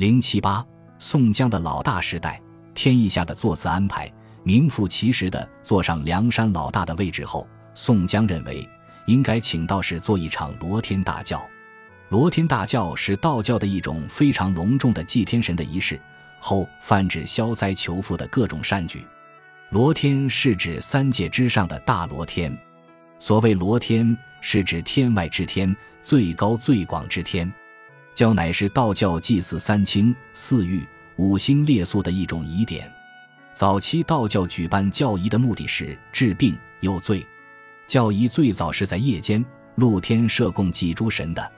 [0.00, 0.64] 零七八，
[0.98, 2.40] 宋江的老大时代，
[2.72, 4.10] 天意下的座次安排，
[4.42, 8.66] 名副其实的坐上梁山老大的位置后，宋江认为
[9.04, 11.46] 应该请道士做一场罗天大教。
[12.08, 16.00] 罗天大教是道教的一种非常隆重的祭天神的仪式，
[16.40, 19.06] 后泛指消灾求福的各种善举。
[19.68, 22.56] 罗天是指三界之上的大罗天，
[23.18, 27.52] 所谓罗天是指天外之天，最高最广之天。
[28.20, 30.86] 教乃是道教祭祀三清、四御、
[31.16, 32.86] 五星列宿的一种仪典。
[33.54, 37.26] 早期道教举办教仪的目的是治病有罪。
[37.86, 39.42] 教仪最早是在夜间
[39.76, 41.50] 露天设供祭诸神的。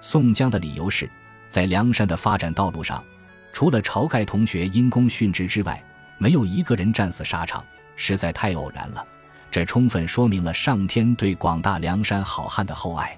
[0.00, 1.08] 宋江的理由是，
[1.48, 3.04] 在梁山的发展道路上，
[3.52, 5.80] 除了晁盖同学因公殉职之外，
[6.18, 9.06] 没有一个人战死沙场，实在太偶然了。
[9.48, 13.16] 这充分说明了上天对广大梁山好汉的厚爱，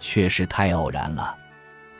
[0.00, 1.36] 确实太偶然了。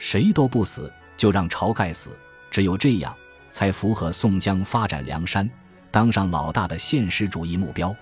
[0.04, 2.10] 谁都不死，就让晁盖死，
[2.50, 3.14] 只有这样，
[3.52, 5.48] 才符合宋江发展梁山、
[5.92, 7.94] 当上老大的现实主义目标。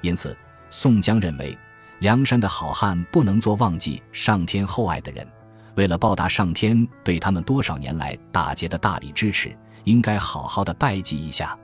[0.00, 0.34] 因此，
[0.70, 1.56] 宋江认为，
[1.98, 5.28] 梁山的好汉不能做忘记上天厚爱的人。
[5.74, 9.54] 为了报答上天对他们多少年来打劫的大力支持，
[9.84, 11.54] 应该好好的拜祭一下。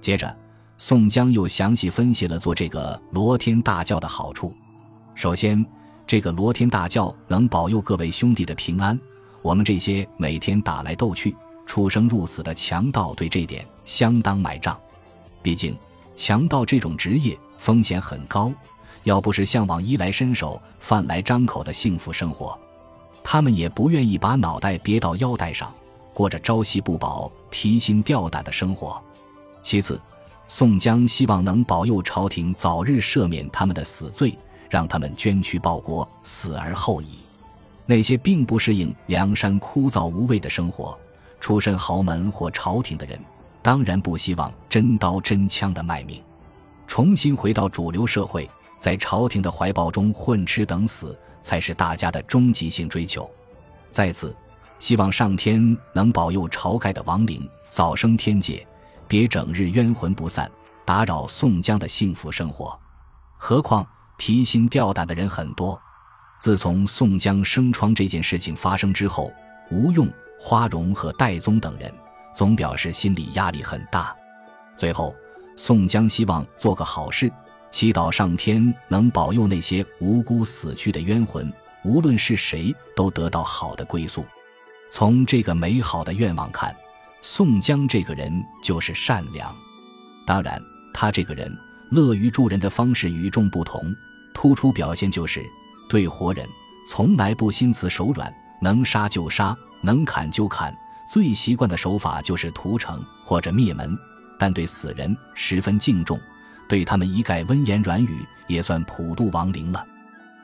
[0.00, 0.34] 接着，
[0.78, 4.54] 宋江又详细分析了做这个罗天大教的好处。
[5.14, 5.62] 首先，
[6.06, 8.98] 这个罗天大教能保佑各位兄弟的平安。
[9.42, 14.78] 我们这些每天打来斗去、出生入死的强盗，对这点相当买账。
[15.42, 15.76] 毕竟，
[16.16, 18.52] 强盗这种职业风险很高，
[19.04, 22.58] 要不是向往衣来伸手、饭来张口的幸福生活。
[23.22, 25.72] 他们也不愿意把脑袋别到腰带上，
[26.12, 29.00] 过着朝夕不保、提心吊胆的生活。
[29.62, 30.00] 其次，
[30.48, 34.36] 宋江希望能保佑朝廷早日赦免他们的死罪，
[34.68, 37.18] 让他们捐躯报国，死而后已。
[37.88, 40.96] 那些并不适应梁山枯燥无味的生活、
[41.40, 43.18] 出身豪门或朝廷的人，
[43.62, 46.22] 当然不希望真刀真枪的卖命，
[46.86, 51.18] 重新回到主流社会，在朝廷的怀抱中混吃等死。
[51.40, 53.30] 才是大家的终极性追求。
[53.90, 54.36] 再次，
[54.78, 58.66] 希望上天能保佑晁盖的亡灵早升天界，
[59.06, 60.50] 别整日冤魂不散，
[60.84, 62.78] 打扰宋江的幸福生活。
[63.36, 63.86] 何况
[64.18, 65.80] 提心吊胆的人很多。
[66.38, 69.32] 自从宋江生疮这件事情发生之后，
[69.70, 71.92] 吴用、花荣和戴宗等人
[72.34, 74.16] 总表示心理压力很大。
[74.76, 75.14] 最后，
[75.56, 77.30] 宋江希望做个好事。
[77.70, 81.52] 祈祷上天能保佑那些无辜死去的冤魂，
[81.84, 84.24] 无论是谁都得到好的归宿。
[84.90, 86.74] 从这个美好的愿望看，
[87.20, 88.32] 宋江这个人
[88.62, 89.54] 就是善良。
[90.26, 90.58] 当然，
[90.94, 91.54] 他这个人
[91.90, 93.94] 乐于助人的方式与众不同，
[94.32, 95.44] 突出表现就是
[95.88, 96.46] 对活人
[96.86, 100.76] 从来不心慈手软，能杀就杀，能砍就砍。
[101.08, 103.96] 最习惯的手法就是屠城或者灭门，
[104.38, 106.20] 但对死人十分敬重。
[106.68, 109.82] 对他们一概温言软语，也算普渡亡灵了。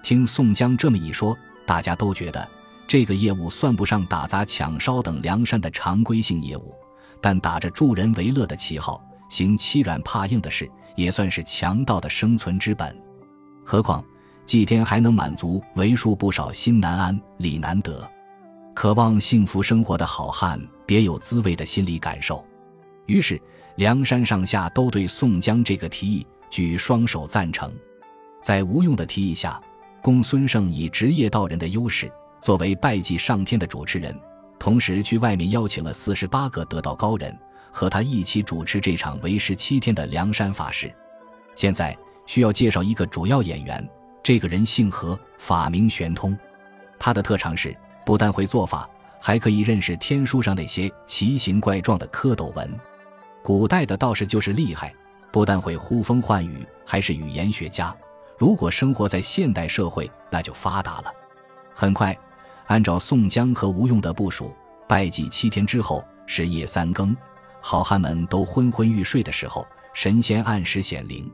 [0.02, 2.48] 听宋江这么一说，大家都觉得
[2.86, 6.74] 这个业务算不上打砸抢烧等梁山的常规性业务，
[7.20, 12.96] 但打着助人为乐的旗号，行欺软怕硬的事，也算是强盗的生存之本。
[13.66, 14.02] 何况
[14.46, 18.08] 祭天还能满足为数不少心难安、理难得、
[18.74, 22.44] 渴望幸福生活的好汉别有滋味的心理感受。
[23.06, 23.40] 于是。
[23.76, 27.72] 梁山上下都对宋江这个提议举双手赞成。
[28.40, 29.60] 在吴用的提议下，
[30.00, 32.08] 公孙胜以职业道人的优势，
[32.40, 34.16] 作为拜祭上天的主持人，
[34.60, 37.36] 同时去外面邀请了四十八个得道高人，
[37.72, 40.94] 和他一起主持这场为时七天的梁山法事。
[41.56, 43.90] 现在需要介绍一个主要演员，
[44.24, 46.36] 这个人姓何，法名玄通。
[46.98, 47.76] 他的特长是
[48.06, 48.88] 不但会做法，
[49.20, 52.80] 还可以认识天书上那些奇形怪状的蝌蚪文。
[53.42, 54.94] 古代的道士就是厉害，
[55.30, 57.94] 不但会呼风唤雨，还是语言学家。
[58.38, 61.12] 如果生活在现代社会，那就发达了。
[61.74, 62.16] 很快，
[62.68, 64.56] 按照宋江和吴用的部署，
[64.88, 67.14] 拜祭七天之后是夜三更，
[67.60, 71.30] 好汉们都昏昏欲睡的时候，神仙按时显灵。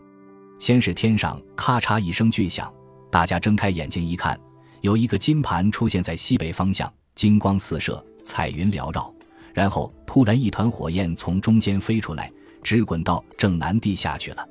[0.58, 2.70] 先是天上咔嚓一声巨响，
[3.10, 4.38] 大家睁开眼睛一看，
[4.80, 9.12] 有一个金盘出现在西北方向，金光四射，彩云缭绕。
[9.52, 12.30] 然后突然，一团火焰从中间飞出来，
[12.62, 14.48] 直滚到正南地下去了。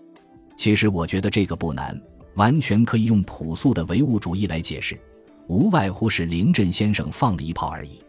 [0.57, 1.99] 其实我觉得这个不难，
[2.35, 4.99] 完全可以用朴素的唯物主义来解释，
[5.47, 8.01] 无外乎是林震先生放了一炮而已。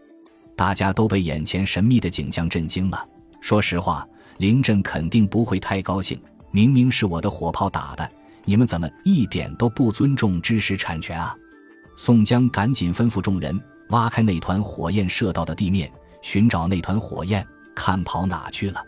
[0.57, 3.07] 大家都被眼前神秘的景象震惊了。
[3.39, 4.05] 说实话，
[4.37, 6.21] 林震肯定不会太高兴。
[6.51, 8.11] 明明是我的火炮打的，
[8.45, 11.35] 你们怎么一点都不尊重知识产权啊？
[11.95, 13.59] 宋江赶紧吩咐众人
[13.89, 15.91] 挖开那团火焰射到的地面。
[16.23, 17.43] 寻找那团火焰，
[17.75, 18.79] 看跑哪去了。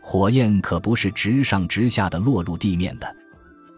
[0.00, 3.16] 火焰可不是直上直下的落入地面的，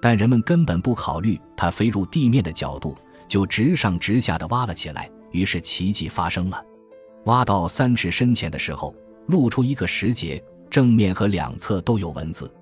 [0.03, 2.95] 但人们根本不考虑它飞入地面的角度，
[3.27, 5.11] 就直上直下的挖了起来。
[5.33, 6.63] 于是奇迹发生了，
[7.25, 8.95] 挖到三尺深浅的时候，
[9.29, 12.53] 露出一个石节，正面和两侧都有文字。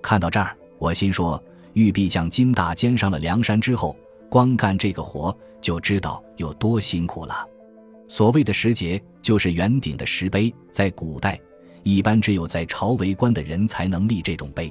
[0.00, 1.42] 看到这儿，我心说：
[1.72, 3.96] 玉璧匠金大坚上了梁山之后，
[4.28, 7.46] 光干这个活就知道有多辛苦了。
[8.08, 11.38] 所谓的石碣，就是圆顶的石碑，在古代。
[11.82, 14.70] 一般只有在朝为官的人才能立这种碑。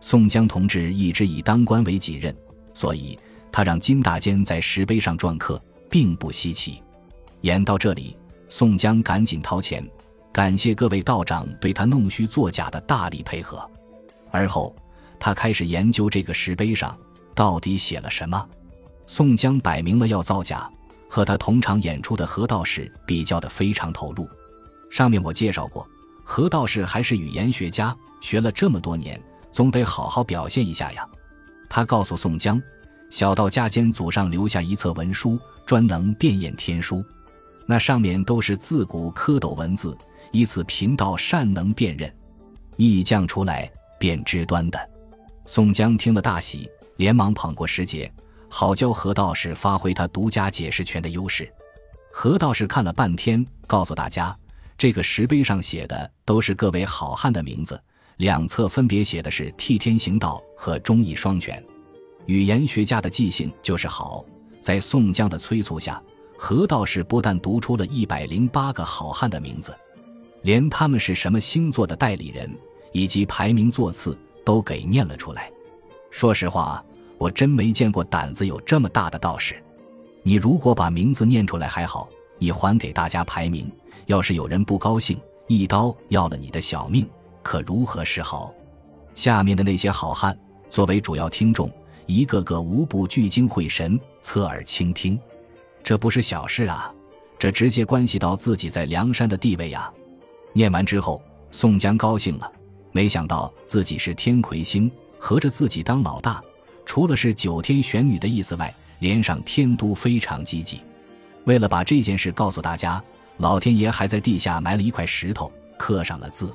[0.00, 2.34] 宋江同志一直以当官为己任，
[2.72, 3.18] 所以
[3.52, 6.82] 他让金大坚在石碑上篆刻，并不稀奇。
[7.42, 8.16] 演到这里，
[8.48, 9.86] 宋江赶紧掏钱，
[10.32, 13.68] 感谢各位道长对他弄虚作假的大力配合。
[14.30, 14.74] 而后，
[15.20, 16.96] 他开始研究这个石碑上
[17.34, 18.46] 到底写了什么。
[19.06, 20.70] 宋江摆明了要造假，
[21.08, 24.28] 和他同场演出的何道士比较的非常投入。
[24.90, 25.86] 上面我介绍过。
[26.30, 29.18] 何道士还是语言学家，学了这么多年，
[29.50, 31.02] 总得好好表现一下呀。
[31.70, 32.60] 他告诉宋江，
[33.08, 37.02] 小道家间祖上留下一册文书，专能辨验天书，
[37.66, 39.96] 那上面都是自古蝌蚪文字，
[40.30, 42.14] 以此贫道善能辨认，
[42.76, 44.78] 意匠出来便知端的。
[45.50, 48.06] 宋江听了大喜，连忙捧过石碣，
[48.50, 51.50] 好教何道士发挥他独家解释权的优势。
[52.12, 54.36] 何道士看了半天，告诉大家。
[54.76, 57.82] 这个石碑上写的都是各位好汉的名字，
[58.18, 61.64] 两侧分别写的是“替天行道”和“忠义双全”。
[62.26, 64.22] 语言学家的记性就是好，
[64.60, 66.00] 在宋江的催促下，
[66.36, 69.74] 何道士不但读出了一百零八个好汉的名字，
[70.42, 72.54] 连他们是什么星座的代理人
[72.92, 74.14] 以及排名座次
[74.48, 75.52] 都给念了出来。
[76.10, 76.82] 说实话，
[77.18, 79.62] 我真没见过胆子有这么大的道士。
[80.22, 82.08] 你如果把名字念出来还好，
[82.38, 83.70] 你还给大家排名。
[84.06, 87.06] 要是有人不高兴，一刀要了你的小命，
[87.42, 88.50] 可如何是好？
[89.14, 90.34] 下面的那些好汉
[90.70, 91.70] 作为主要听众，
[92.06, 95.20] 一个个无不聚精会神，侧耳倾听。
[95.82, 96.90] 这不是小事啊，
[97.38, 99.92] 这直接关系到自己在梁山的地位呀。
[100.54, 102.50] 念完之后，宋江高兴了，
[102.92, 106.42] 没想到自己是天魁星，合着自己当老大，
[106.86, 110.80] 除了是九天玄女的意思外，连上天都非常积极。
[111.44, 113.02] 为了把这件事告诉大家。
[113.38, 115.48] 老天爷还在地下埋了一块石头，
[115.78, 116.52] 刻上了字。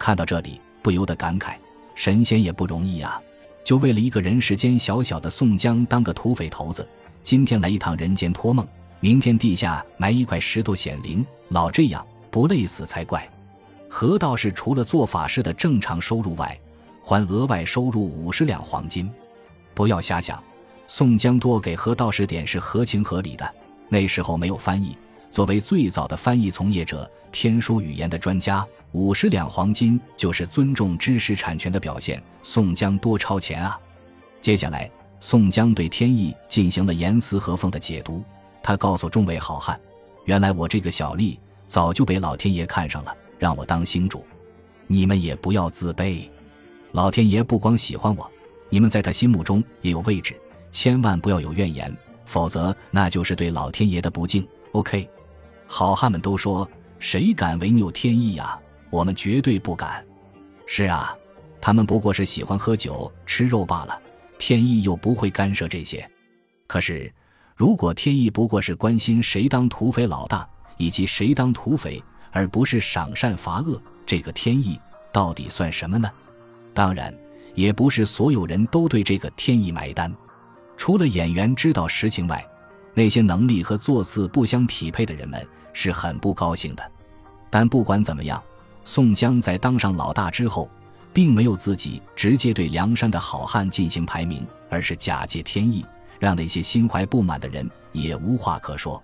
[0.00, 1.54] 看到这里，不由得感慨：
[1.94, 3.22] 神仙也不容易啊！
[3.64, 6.84] 就为了一个人世间小小的宋江当个土匪头子，
[7.22, 8.66] 今天来一趟人间托梦，
[8.98, 13.24] 明天地下埋一块石头显灵，老这样不累死才怪。
[13.88, 16.58] 何道士除了做法事的正常收入外，
[17.02, 19.10] 还额外收入五十两黄金。
[19.74, 20.42] 不要瞎想，
[20.86, 23.54] 宋江多给何道士点是合情合理的。
[23.88, 24.96] 那时候没有翻译。
[25.30, 32.22] 作为最早的翻译从业者，天书语言的专家，五十两黄金就是尊重知识产权的表现。
[32.42, 33.78] 宋江多超前啊！
[34.40, 38.22] 接下来，宋江对天意进行了严丝合缝的解读。
[38.62, 39.78] 他告诉众位好汉
[40.24, 44.24] ：“原来我这个小吏早就被老天爷看上了，让我当星主。
[44.86, 46.28] 你们也不要自卑，
[46.92, 48.30] 老天爷不光喜欢我，
[48.68, 50.34] 你们在他心目中也有位置。
[50.70, 51.94] 千万不要有怨言，
[52.24, 54.46] 否则那就是对老天爷的不敬。
[54.72, 55.08] ”OK。
[55.66, 56.68] 好汉们都说
[56.98, 58.58] ：“谁敢违拗天意呀？
[58.90, 60.02] 我们绝对不敢。”
[60.66, 61.14] 是啊，
[61.60, 64.00] 他们不过是喜欢喝酒吃肉罢了，
[64.38, 66.08] 天意又不会干涉这些。
[66.66, 67.12] 可是，
[67.54, 74.80] 如果天意不过是关心谁当土匪老大以及谁当土匪，而不是赏善罚恶，这个天意
[75.12, 76.10] 到底算什么呢？
[76.74, 77.14] 当然，
[77.54, 80.12] 也不是所有人都对这个天意买单。
[80.76, 82.44] 除了演员知道实情外，
[82.94, 85.46] 那些能力和座次不相匹配的人们。
[85.74, 86.82] 是很不高兴的，
[87.50, 88.42] 但不管怎么样，
[88.84, 90.68] 宋江在当上老大之后，
[91.12, 95.86] 并没有自己直接对梁山的好汉进行排名，而是假借天意，
[96.18, 99.00] 让那些心怀不满的人也无话可说。